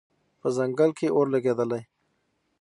په 0.39 0.47
ځنګل 0.57 0.91
کې 0.97 1.07
اور 1.15 1.27
لګېدلی 1.33 1.77
دی 1.83 1.83